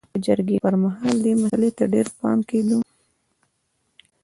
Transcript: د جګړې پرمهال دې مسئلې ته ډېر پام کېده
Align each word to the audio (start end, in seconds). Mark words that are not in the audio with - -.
د 0.13 0.13
جګړې 0.25 0.55
پرمهال 0.65 1.15
دې 1.25 1.33
مسئلې 1.41 1.69
ته 1.77 1.83
ډېر 1.93 2.07
پام 2.17 2.39
کېده 2.49 2.77